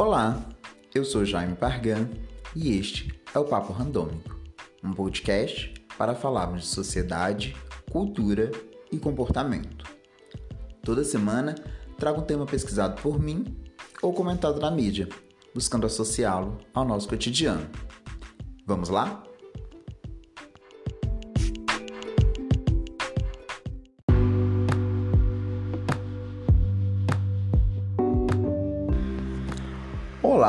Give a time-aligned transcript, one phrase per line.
[0.00, 0.42] Olá,
[0.94, 2.08] eu sou Jaime Pargan
[2.56, 4.34] e este é o Papo Randômico,
[4.82, 7.54] um podcast para falarmos de sociedade,
[7.92, 8.50] cultura
[8.90, 9.84] e comportamento.
[10.82, 11.54] Toda semana
[11.98, 13.44] trago um tema pesquisado por mim
[14.00, 15.06] ou comentado na mídia,
[15.54, 17.68] buscando associá-lo ao nosso cotidiano.
[18.66, 19.22] Vamos lá?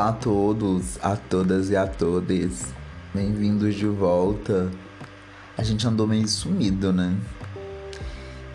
[0.02, 2.74] Olá a todos, a todas e a todes.
[3.14, 4.68] Bem-vindos de volta.
[5.56, 7.16] A gente andou meio sumido, né?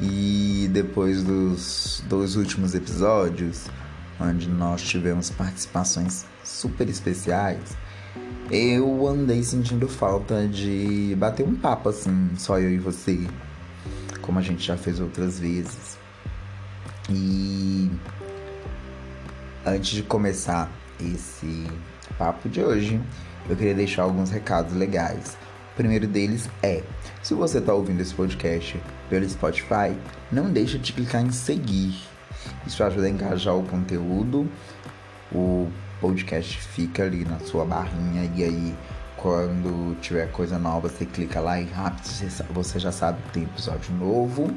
[0.01, 3.67] E depois dos dois últimos episódios,
[4.19, 7.77] onde nós tivemos participações super especiais,
[8.51, 13.25] eu andei sentindo falta de bater um papo assim, só eu e você,
[14.21, 15.97] como a gente já fez outras vezes.
[17.09, 17.89] E
[19.65, 21.67] antes de começar esse
[22.17, 23.01] papo de hoje,
[23.49, 25.37] eu queria deixar alguns recados legais.
[25.73, 26.83] O primeiro deles é:
[27.21, 29.95] se você está ouvindo esse podcast pelo Spotify,
[30.31, 31.95] não deixa de clicar em seguir.
[32.65, 34.49] Isso ajuda a engajar o conteúdo.
[35.31, 38.75] O podcast fica ali na sua barrinha e aí
[39.17, 42.07] quando tiver coisa nova, você clica lá e rápido
[42.53, 44.55] você já sabe que tem episódio novo.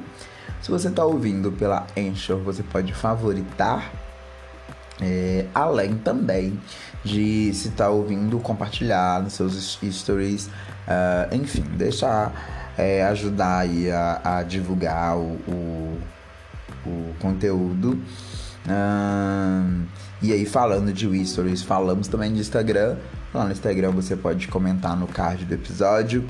[0.61, 3.91] Se você está ouvindo pela Anchor, você pode favoritar
[5.01, 6.59] é, além também
[7.05, 13.91] de se estar tá ouvindo, compartilhar nos seus stories, uh, enfim, deixar é, ajudar aí
[13.91, 15.99] a, a divulgar o, o,
[16.87, 17.99] o conteúdo.
[18.67, 19.83] Uh,
[20.23, 22.97] e aí, falando de stories, falamos também de Instagram.
[23.33, 26.29] Lá no Instagram você pode comentar no card do episódio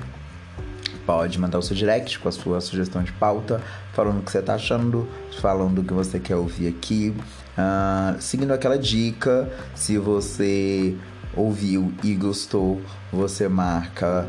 [1.11, 3.61] pode mandar o seu direct com a sua sugestão de pauta,
[3.93, 5.09] falando o que você tá achando,
[5.41, 7.13] falando o que você quer ouvir aqui.
[7.59, 10.97] Uh, seguindo aquela dica, se você
[11.35, 12.81] ouviu e gostou,
[13.13, 14.29] você marca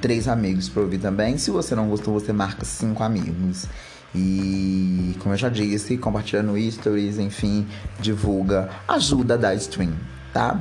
[0.00, 1.36] três amigos para ouvir também.
[1.36, 3.66] Se você não gostou, você marca cinco amigos.
[4.14, 7.66] E como eu já disse, compartilhando stories, enfim,
[7.98, 9.94] divulga, ajuda a dar stream,
[10.32, 10.60] tá?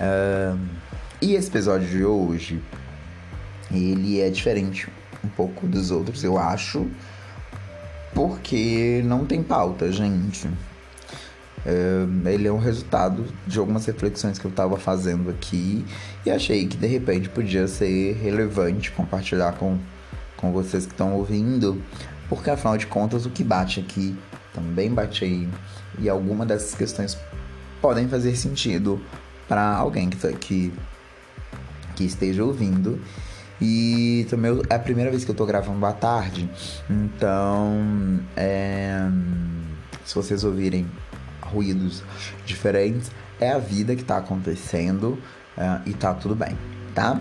[0.00, 0.58] Uh,
[1.20, 2.62] e esse episódio de hoje
[3.70, 4.88] ele é diferente
[5.24, 6.86] um pouco dos outros, eu acho,
[8.14, 10.48] porque não tem pauta, gente.
[11.66, 15.84] É, ele é um resultado de algumas reflexões que eu estava fazendo aqui
[16.24, 19.78] e achei que de repente podia ser relevante compartilhar com,
[20.36, 21.80] com vocês que estão ouvindo,
[22.28, 24.14] porque afinal de contas o que bate aqui
[24.52, 25.48] também bate aí
[25.98, 27.18] e alguma dessas questões
[27.80, 29.00] podem fazer sentido
[29.48, 30.72] para alguém que, tá, que,
[31.96, 33.00] que esteja ouvindo
[33.64, 36.50] e também é a primeira vez que eu tô gravando à tarde.
[36.90, 39.08] Então, é,
[40.04, 40.86] se vocês ouvirem
[41.40, 42.02] ruídos
[42.44, 43.10] diferentes,
[43.40, 45.18] é a vida que tá acontecendo
[45.56, 46.58] é, e tá tudo bem,
[46.94, 47.18] tá?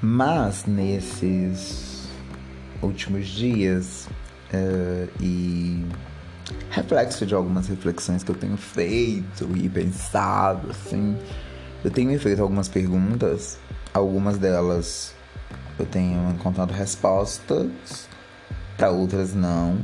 [0.00, 2.08] Mas nesses
[2.82, 4.08] últimos dias
[4.52, 5.86] é, e
[6.70, 11.16] reflexo de algumas reflexões que eu tenho feito e pensado, assim,
[11.84, 13.60] eu tenho me feito algumas perguntas
[13.94, 15.14] Algumas delas
[15.78, 18.08] eu tenho encontrado respostas,
[18.76, 19.78] para outras não.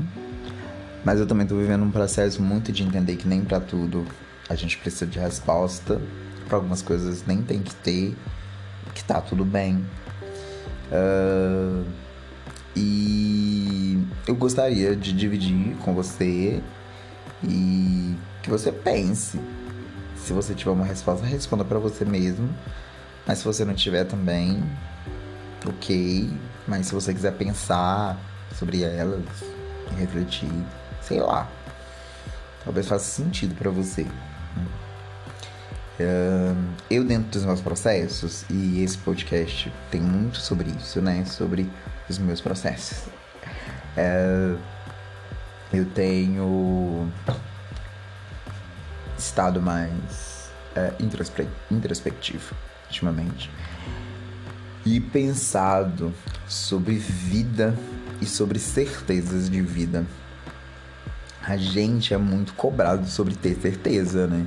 [1.04, 4.06] Mas eu também estou vivendo um processo muito de entender que nem para tudo
[4.48, 6.00] a gente precisa de resposta.
[6.46, 8.16] Para algumas coisas nem tem que ter,
[8.94, 9.84] que tá tudo bem.
[10.90, 11.84] Uh,
[12.75, 16.62] e eu gostaria de dividir com você
[17.44, 19.38] e que você pense.
[20.16, 22.48] Se você tiver uma resposta, responda para você mesmo
[23.28, 24.65] mas se você não tiver também,
[25.66, 26.33] ok.
[26.66, 28.19] Mas se você quiser pensar
[28.59, 29.22] sobre elas
[29.93, 30.50] e refletir,
[31.03, 31.47] sei lá.
[32.65, 34.06] Talvez faça sentido para você.
[36.88, 41.22] eu, dentro dos meus processos, e esse podcast tem muito sobre isso, né?
[41.27, 41.71] Sobre
[42.09, 43.09] os meus processos.
[45.71, 47.12] eu tenho
[49.19, 50.94] estado mais é,
[51.70, 52.55] introspectivo
[52.88, 53.50] ultimamente
[54.85, 56.12] e pensado
[56.46, 57.79] sobre vida
[58.20, 60.06] e sobre certezas de vida.
[61.43, 64.46] A gente é muito cobrado sobre ter certeza, né?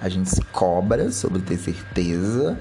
[0.00, 2.58] A gente se cobra sobre ter certeza,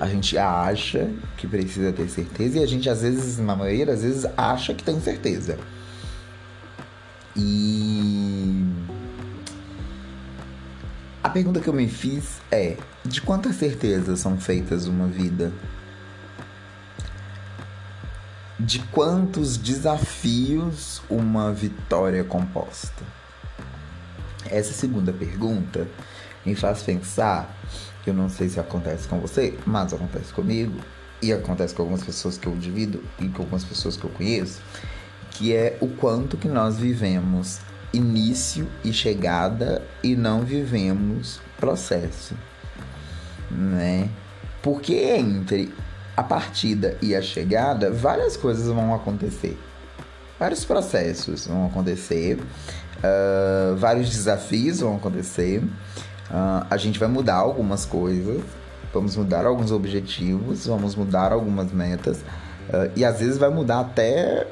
[0.00, 4.02] a gente acha que precisa ter certeza e a gente às vezes, na maioria das
[4.02, 5.58] vezes, acha que tem certeza.
[7.36, 8.19] E
[11.30, 15.52] a pergunta que eu me fiz é: de quantas certezas são feitas uma vida?
[18.58, 23.04] De quantos desafios uma vitória composta?
[24.50, 25.86] Essa segunda pergunta
[26.44, 27.56] me faz pensar,
[28.04, 30.80] eu não sei se acontece com você, mas acontece comigo
[31.22, 34.60] e acontece com algumas pessoas que eu divido e com algumas pessoas que eu conheço,
[35.30, 37.60] que é o quanto que nós vivemos
[37.92, 42.34] início e chegada e não vivemos processo,
[43.50, 44.08] né?
[44.62, 45.72] Porque entre
[46.16, 49.58] a partida e a chegada, várias coisas vão acontecer.
[50.38, 55.58] Vários processos vão acontecer, uh, vários desafios vão acontecer.
[55.60, 58.42] Uh, a gente vai mudar algumas coisas,
[58.92, 64.46] vamos mudar alguns objetivos, vamos mudar algumas metas, uh, e às vezes vai mudar até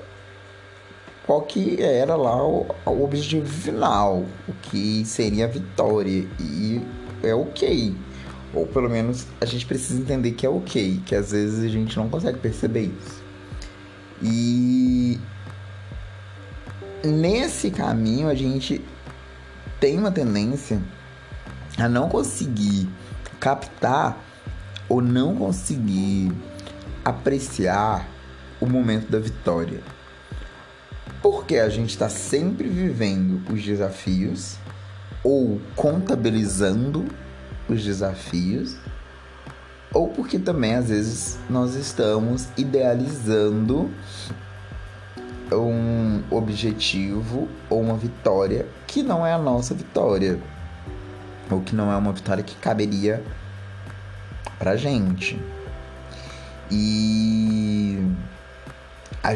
[1.28, 6.26] qual que era lá o, o objetivo final, o que seria a vitória.
[6.40, 6.80] E
[7.22, 7.94] é ok.
[8.54, 11.94] Ou pelo menos a gente precisa entender que é ok, que às vezes a gente
[11.98, 13.22] não consegue perceber isso.
[14.22, 15.20] E
[17.04, 18.82] nesse caminho a gente
[19.78, 20.80] tem uma tendência
[21.76, 22.88] a não conseguir
[23.38, 24.16] captar
[24.88, 26.32] ou não conseguir
[27.04, 28.08] apreciar
[28.58, 29.97] o momento da vitória.
[31.22, 34.56] Porque a gente está sempre vivendo os desafios
[35.22, 37.06] ou contabilizando
[37.68, 38.76] os desafios,
[39.92, 43.90] ou porque também às vezes nós estamos idealizando
[45.52, 50.38] um objetivo ou uma vitória que não é a nossa vitória,
[51.50, 53.22] ou que não é uma vitória que caberia
[54.58, 55.40] pra gente.
[56.70, 57.98] E
[59.22, 59.34] a,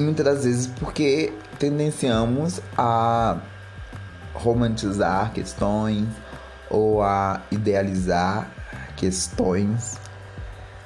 [0.00, 3.38] muitas das vezes porque tendenciamos a
[4.32, 6.06] romantizar questões
[6.68, 8.50] ou a idealizar
[8.96, 9.98] questões.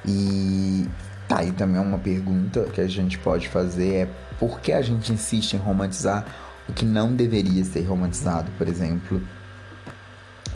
[0.04, 0.86] E
[1.26, 4.08] tá aí também uma pergunta que a gente pode fazer é
[4.38, 6.24] por que a gente insiste em romantizar
[6.68, 9.20] o que não deveria ser romantizado, por exemplo.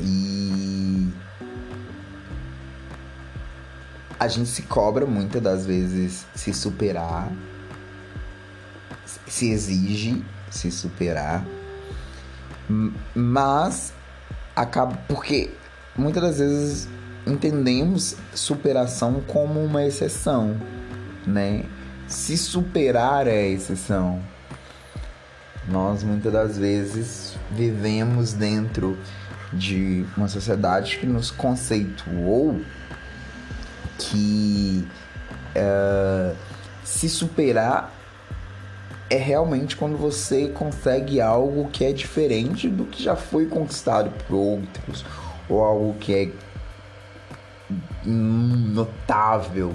[0.00, 1.10] E
[4.19, 7.31] a gente se cobra muitas das vezes se superar,
[9.26, 11.44] se exige se superar,
[13.14, 13.93] mas
[14.55, 15.50] acaba porque
[15.97, 16.88] muitas das vezes
[17.26, 20.56] entendemos superação como uma exceção,
[21.26, 21.64] né?
[22.06, 24.20] Se superar é exceção.
[25.69, 28.99] Nós muitas das vezes vivemos dentro
[29.53, 32.61] de uma sociedade que nos conceituou
[33.99, 34.87] que
[35.56, 36.37] uh,
[36.85, 37.93] se superar
[39.12, 44.35] é realmente quando você consegue algo que é diferente do que já foi conquistado por
[44.35, 45.05] outros,
[45.50, 46.31] ou algo que é
[48.06, 49.75] notável.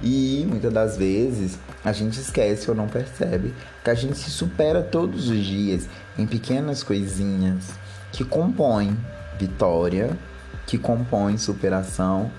[0.00, 3.52] E muitas das vezes a gente esquece ou não percebe
[3.82, 7.70] que a gente se supera todos os dias em pequenas coisinhas
[8.12, 8.96] que compõem
[9.36, 10.16] vitória,
[10.64, 12.30] que compõem superação,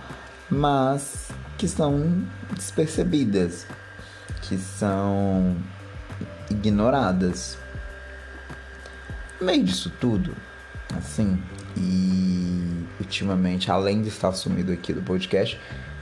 [0.49, 2.23] mas que são
[2.55, 3.67] despercebidas,
[4.43, 5.57] que são
[6.51, 7.57] ignoradas.
[9.39, 10.35] No meio disso tudo,
[10.97, 11.41] assim,
[11.75, 15.59] e ultimamente, além de estar sumido aqui do podcast,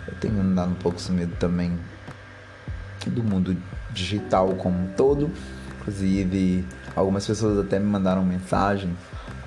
[0.07, 1.79] eu tenho andado um pouco sumido também
[3.07, 3.55] do mundo
[3.91, 5.31] digital como um todo.
[5.79, 8.95] Inclusive, algumas pessoas até me mandaram mensagem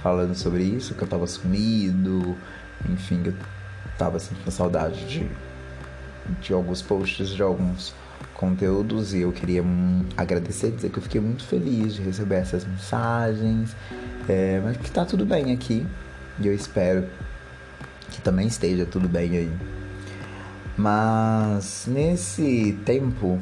[0.03, 2.37] falando sobre isso, que eu tava sumido,
[2.89, 3.35] enfim, eu
[3.99, 5.31] tava sentindo saudade de,
[6.41, 7.95] de alguns posts, de alguns
[8.35, 9.65] conteúdos e eu queria
[10.17, 13.75] agradecer, dizer que eu fiquei muito feliz de receber essas mensagens,
[14.29, 15.87] é, mas que tá tudo bem aqui
[16.41, 17.07] e eu espero
[18.11, 19.53] que também esteja tudo bem aí.
[20.77, 23.39] Mas nesse tempo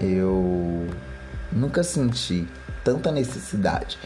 [0.00, 0.86] eu
[1.52, 2.46] nunca senti
[2.84, 3.98] tanta necessidade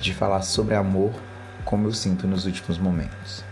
[0.00, 1.12] de falar sobre amor
[1.64, 3.44] como eu sinto nos últimos momentos.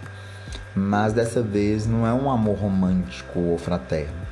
[0.74, 4.23] Mas dessa vez não é um amor romântico ou fraterno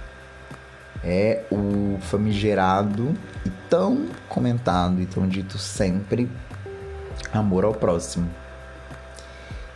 [1.05, 6.31] é o famigerado e tão comentado e tão dito sempre
[7.33, 8.31] amor ao próximo.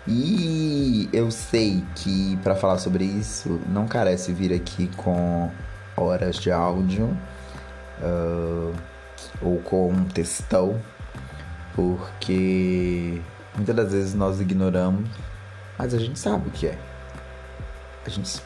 [0.06, 5.50] E eu sei que para falar sobre isso não carece vir aqui com
[5.96, 7.06] horas de áudio
[8.00, 8.72] uh,
[9.42, 10.80] ou com um textão,
[11.74, 13.20] porque
[13.56, 15.08] muitas das vezes nós ignoramos,
[15.76, 16.78] mas a gente sabe o que é.
[18.04, 18.40] A gente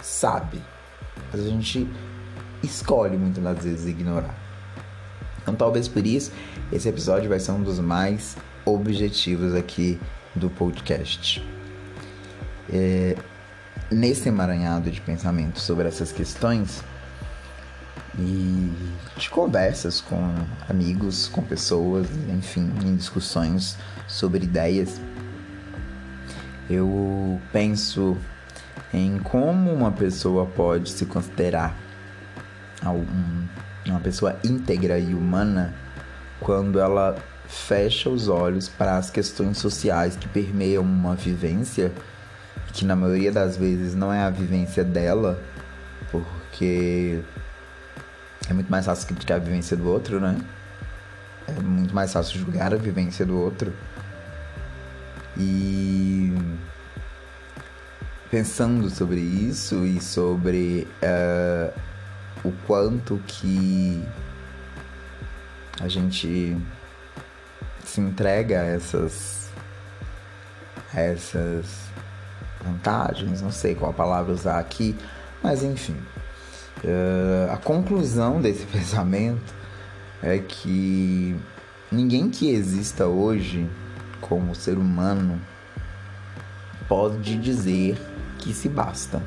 [0.00, 0.62] sabe
[1.32, 1.88] mas a gente
[2.62, 4.34] escolhe muitas das vezes ignorar.
[5.42, 6.32] Então, talvez por isso,
[6.72, 9.98] esse episódio vai ser um dos mais objetivos aqui
[10.34, 11.42] do podcast.
[12.70, 13.16] É,
[13.90, 16.82] nesse emaranhado de pensamento sobre essas questões
[18.18, 18.72] e
[19.16, 20.34] de conversas com
[20.68, 25.00] amigos, com pessoas, enfim, em discussões sobre ideias,
[26.70, 28.14] Eu penso
[28.92, 31.76] em como uma pessoa pode se considerar
[33.86, 35.74] uma pessoa íntegra e humana
[36.40, 37.16] quando ela
[37.48, 41.92] fecha os olhos para as questões sociais que permeiam uma vivência,
[42.72, 45.42] que na maioria das vezes não é a vivência dela,
[46.12, 47.20] porque
[48.48, 50.38] é muito mais fácil criticar a vivência do outro, né?
[51.46, 53.72] É muito mais fácil julgar a vivência do outro.
[55.36, 56.34] E
[58.30, 61.72] pensando sobre isso e sobre uh,
[62.44, 64.02] o quanto que
[65.80, 66.56] a gente
[67.84, 69.48] se entrega a essas
[70.94, 71.88] a essas
[72.64, 74.96] vantagens, não sei qual palavra usar aqui,
[75.42, 75.96] mas enfim.
[76.84, 79.54] Uh, a conclusão desse pensamento
[80.22, 81.36] é que
[81.90, 83.68] ninguém que exista hoje
[84.20, 85.40] como ser humano
[86.88, 87.98] pode dizer
[88.38, 89.22] que se basta.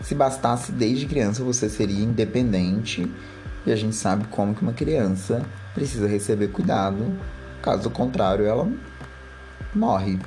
[0.00, 3.10] Se bastasse desde criança você seria independente
[3.64, 7.16] e a gente sabe como que uma criança precisa receber cuidado,
[7.62, 8.68] caso contrário ela
[9.74, 10.18] morre.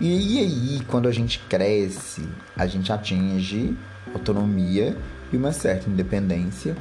[0.00, 3.76] E aí, quando a gente cresce, a gente atinge
[4.14, 4.96] autonomia
[5.32, 6.76] e uma certa independência,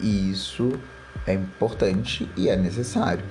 [0.00, 0.72] e isso
[1.26, 3.24] é importante e é necessário.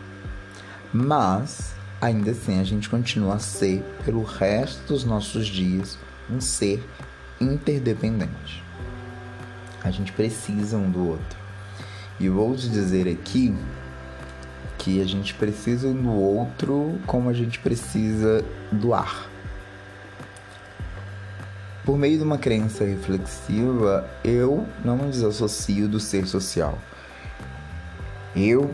[0.93, 6.83] Mas, ainda assim, a gente continua a ser, pelo resto dos nossos dias, um ser
[7.39, 8.63] interdependente.
[9.83, 11.39] A gente precisa um do outro.
[12.19, 13.55] E vou te dizer aqui
[14.77, 19.29] que a gente precisa um do outro como a gente precisa do ar.
[21.85, 26.77] Por meio de uma crença reflexiva, eu não me desassocio do ser social.
[28.35, 28.73] Eu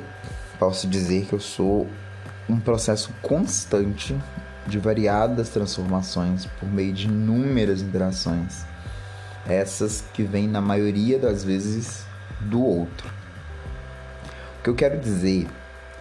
[0.60, 1.88] posso dizer que eu sou
[2.50, 4.16] um processo constante
[4.66, 8.66] de variadas transformações por meio de inúmeras interações,
[9.48, 12.06] essas que vêm na maioria das vezes
[12.42, 13.10] do outro.
[14.60, 15.48] O que eu quero dizer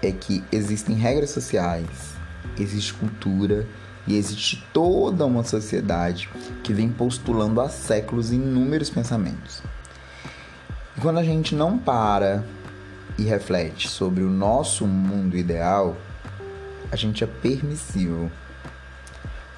[0.03, 2.15] é que existem regras sociais,
[2.59, 3.67] existe cultura
[4.07, 6.29] e existe toda uma sociedade
[6.63, 9.63] que vem postulando há séculos inúmeros pensamentos.
[10.97, 12.45] E quando a gente não para
[13.19, 15.97] e reflete sobre o nosso mundo ideal,
[16.91, 18.31] a gente é permissivo.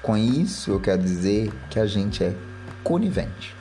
[0.01, 2.33] Com isso, eu quero dizer que a gente é
[2.83, 3.55] conivente.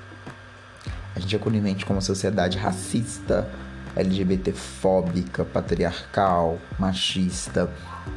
[1.15, 3.49] A gente é conivente com uma sociedade racista,
[3.97, 7.69] LGBTfóbica, patriarcal, machista,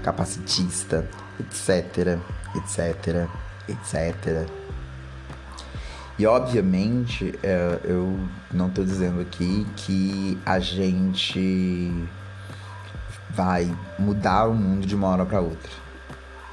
[0.03, 1.07] capacitista,
[1.39, 2.19] etc
[2.55, 3.27] etc,
[3.67, 4.47] etc.
[6.19, 8.19] E obviamente é, eu
[8.51, 11.91] não estou dizendo aqui que a gente
[13.35, 15.71] vai mudar o mundo de uma hora para outra.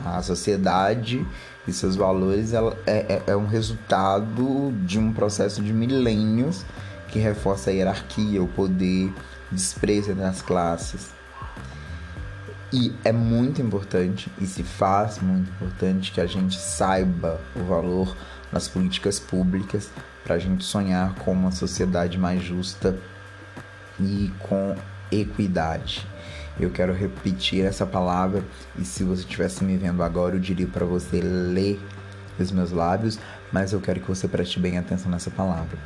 [0.04, 1.26] A sociedade
[1.66, 6.64] e seus valores ela é, é, é um resultado de um processo de milênios
[7.08, 9.12] que reforça a hierarquia, o poder,
[9.50, 11.10] o desprezo das classes.
[12.72, 18.14] E é muito importante e se faz muito importante que a gente saiba o valor
[18.52, 19.90] nas políticas públicas
[20.22, 22.96] para a gente sonhar com uma sociedade mais justa
[23.98, 24.76] e com
[25.10, 26.06] equidade.
[26.58, 28.44] Eu quero repetir essa palavra
[28.78, 31.80] e se você estivesse me vendo agora, eu diria para você ler
[32.38, 33.18] os meus lábios,
[33.52, 35.78] mas eu quero que você preste bem atenção nessa palavra.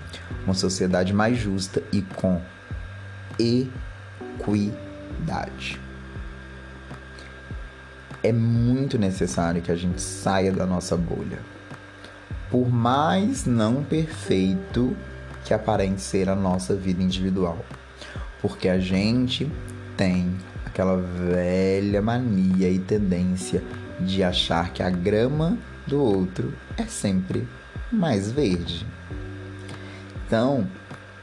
[0.45, 2.41] Uma sociedade mais justa e com
[3.39, 4.73] equidade
[8.23, 11.41] é muito necessário que a gente saia da nossa bolha.
[12.51, 14.97] Por mais não perfeito
[15.45, 17.59] que aparente ser a nossa vida individual.
[18.41, 19.51] Porque a gente
[19.97, 20.37] tem
[20.73, 23.63] aquela velha mania e tendência
[24.01, 27.47] de achar que a grama do outro é sempre
[27.93, 28.87] mais verde.
[30.27, 30.67] Então,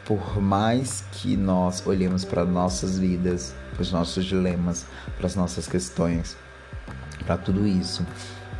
[0.06, 4.86] por mais que nós olhemos para nossas vidas, para os nossos dilemas,
[5.18, 6.38] para as nossas questões,
[7.25, 8.06] para tudo isso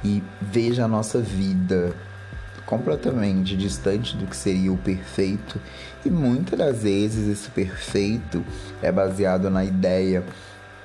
[0.04, 1.94] e veja a nossa vida
[2.66, 5.60] completamente distante do que seria o perfeito
[6.04, 8.44] e muitas das vezes esse perfeito
[8.82, 10.24] é baseado na ideia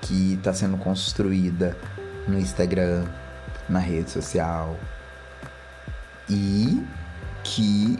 [0.05, 1.77] que está sendo construída
[2.29, 3.05] no Instagram,
[3.69, 4.77] na rede social
[6.29, 6.83] e
[7.43, 7.99] que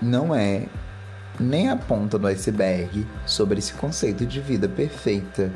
[0.00, 0.66] não é
[1.40, 5.50] nem a ponta do iceberg sobre esse conceito de vida perfeita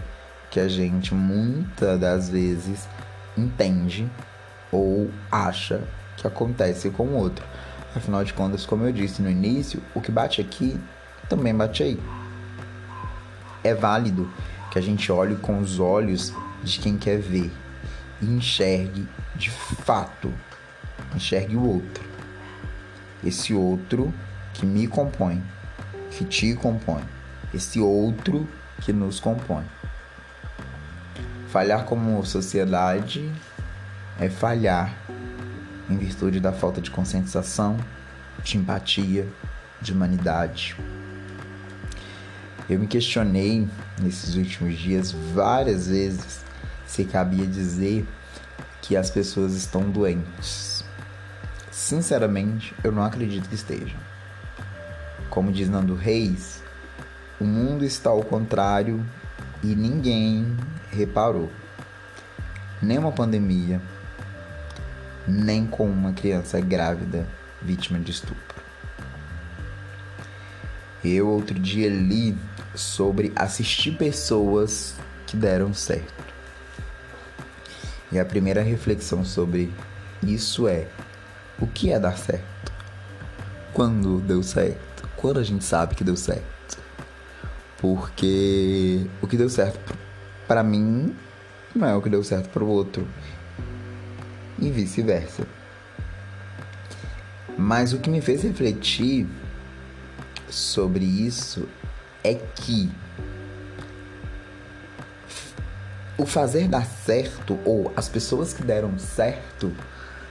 [0.50, 2.88] que a gente muitas das vezes
[3.36, 4.10] entende
[4.72, 5.82] ou acha
[6.16, 7.44] que acontece com o outro.
[7.94, 10.78] Afinal de contas, como eu disse no início, o que bate aqui
[11.28, 12.00] também bate aí.
[13.62, 14.30] É válido
[14.70, 17.50] que a gente olhe com os olhos de quem quer ver
[18.20, 20.32] e enxergue de fato
[21.14, 22.04] enxergue o outro.
[23.24, 24.12] Esse outro
[24.54, 25.42] que me compõe,
[26.10, 27.02] que te compõe.
[27.52, 28.48] Esse outro
[28.80, 29.64] que nos compõe.
[31.48, 33.30] Falhar como sociedade
[34.18, 34.94] é falhar
[35.88, 37.76] em virtude da falta de conscientização,
[38.44, 39.26] de empatia,
[39.80, 40.76] de humanidade.
[42.70, 43.66] Eu me questionei
[44.00, 46.44] nesses últimos dias várias vezes
[46.86, 48.06] se cabia dizer
[48.80, 50.84] que as pessoas estão doentes.
[51.72, 53.98] Sinceramente, eu não acredito que estejam.
[55.28, 56.62] Como diz Nando Reis,
[57.40, 59.04] o mundo está ao contrário
[59.64, 60.56] e ninguém
[60.92, 61.50] reparou.
[62.80, 63.82] Nem uma pandemia,
[65.26, 67.26] nem com uma criança grávida
[67.60, 68.60] vítima de estupro.
[71.02, 72.36] Eu outro dia li
[72.74, 74.94] sobre assistir pessoas
[75.26, 76.24] que deram certo.
[78.12, 79.72] E a primeira reflexão sobre
[80.22, 80.88] isso é:
[81.58, 82.72] o que é dar certo?
[83.72, 85.08] Quando deu certo?
[85.16, 86.78] Quando a gente sabe que deu certo?
[87.78, 89.96] Porque o que deu certo
[90.46, 91.14] para mim
[91.74, 93.06] não é o que deu certo para o outro.
[94.58, 95.46] E vice-versa.
[97.56, 99.26] Mas o que me fez refletir
[100.48, 101.68] sobre isso
[102.22, 102.90] é que
[106.18, 109.72] o fazer dar certo, ou as pessoas que deram certo,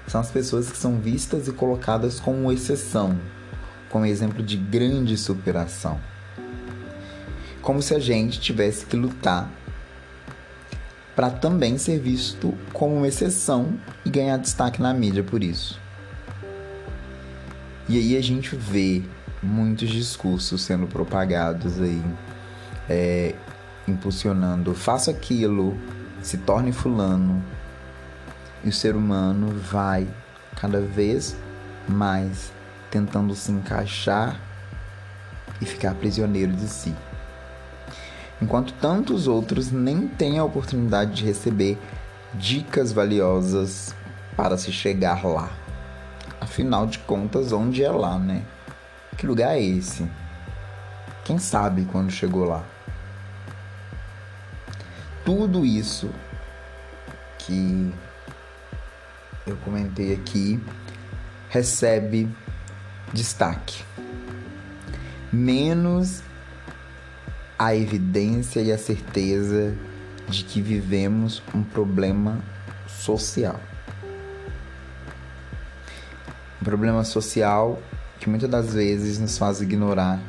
[0.08, 3.19] são as pessoas que são vistas e colocadas como exceção,
[3.89, 6.00] como exemplo de grande superação.
[7.62, 9.51] Como se a gente tivesse que lutar
[11.15, 15.79] para também ser visto como uma exceção e ganhar destaque na mídia por isso.
[17.89, 19.03] E aí a gente vê
[19.41, 22.03] muitos discursos sendo propagados aí,
[22.89, 23.36] é,
[23.88, 25.77] impulsionando faça aquilo,
[26.22, 27.43] se torne fulano,
[28.63, 30.08] e o ser humano vai
[30.56, 31.36] cada vez
[31.88, 32.52] mais
[32.91, 34.39] tentando se encaixar
[35.62, 36.93] e ficar prisioneiro de si.
[38.41, 41.78] Enquanto tantos outros nem têm a oportunidade de receber
[42.34, 43.93] dicas valiosas
[44.36, 45.49] para se chegar lá.
[46.39, 48.43] Afinal de contas, onde é lá, né?
[49.19, 50.10] Que lugar é esse?
[51.25, 52.63] Quem sabe quando chegou lá?
[55.25, 56.10] Tudo isso
[57.38, 57.93] que
[59.45, 60.58] eu comentei aqui
[61.49, 62.34] recebe
[63.12, 63.84] destaque.
[65.34, 66.23] Menos
[67.58, 69.75] a evidência e a certeza
[70.29, 72.39] de que vivemos um problema
[72.88, 73.60] social.
[76.62, 77.82] Um problema social
[78.19, 80.21] que muitas das vezes nos faz ignorar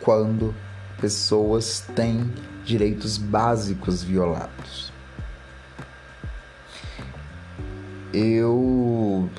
[0.00, 0.54] quando
[1.00, 2.32] pessoas têm
[2.64, 4.92] direitos básicos violados.
[8.12, 9.30] Eu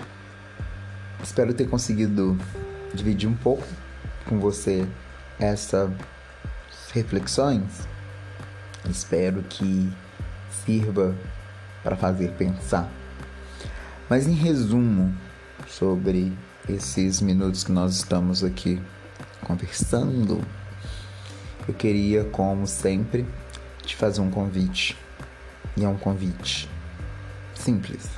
[1.21, 2.37] espero ter conseguido
[2.93, 3.67] dividir um pouco
[4.25, 4.87] com você
[5.39, 5.89] essas
[6.93, 7.87] reflexões.
[8.89, 9.91] Espero que
[10.65, 11.15] sirva
[11.83, 12.89] para fazer pensar.
[14.09, 15.13] Mas em resumo
[15.67, 16.33] sobre
[16.69, 18.81] esses minutos que nós estamos aqui
[19.45, 20.43] conversando,
[21.67, 23.25] eu queria, como sempre,
[23.83, 24.97] te fazer um convite.
[25.75, 26.69] E é um convite
[27.55, 28.09] simples.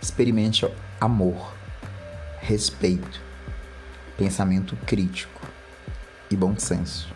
[0.00, 0.66] Experimente
[1.00, 1.54] amor,
[2.40, 3.20] respeito,
[4.18, 5.40] pensamento crítico
[6.30, 7.12] e bom senso.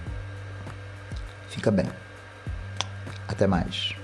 [1.48, 1.88] Fica bem.
[3.26, 3.94] Até mais.